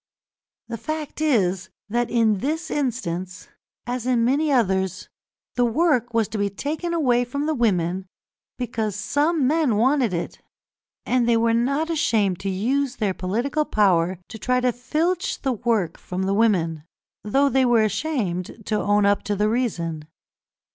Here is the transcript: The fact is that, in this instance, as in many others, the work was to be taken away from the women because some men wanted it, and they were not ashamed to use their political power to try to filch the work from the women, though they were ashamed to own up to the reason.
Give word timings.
The 0.67 0.79
fact 0.79 1.21
is 1.21 1.69
that, 1.87 2.09
in 2.09 2.39
this 2.39 2.71
instance, 2.71 3.49
as 3.85 4.07
in 4.07 4.25
many 4.25 4.51
others, 4.51 5.09
the 5.53 5.63
work 5.65 6.11
was 6.11 6.27
to 6.29 6.39
be 6.39 6.49
taken 6.49 6.91
away 6.91 7.23
from 7.23 7.45
the 7.45 7.53
women 7.53 8.07
because 8.57 8.95
some 8.95 9.45
men 9.45 9.75
wanted 9.75 10.11
it, 10.11 10.41
and 11.05 11.29
they 11.29 11.37
were 11.37 11.53
not 11.53 11.91
ashamed 11.91 12.39
to 12.39 12.49
use 12.49 12.95
their 12.95 13.13
political 13.13 13.63
power 13.63 14.17
to 14.29 14.39
try 14.39 14.59
to 14.59 14.71
filch 14.73 15.39
the 15.43 15.53
work 15.53 15.99
from 15.99 16.23
the 16.23 16.33
women, 16.33 16.83
though 17.23 17.47
they 17.49 17.63
were 17.63 17.83
ashamed 17.83 18.63
to 18.65 18.79
own 18.81 19.05
up 19.05 19.21
to 19.25 19.35
the 19.35 19.49
reason. 19.49 20.07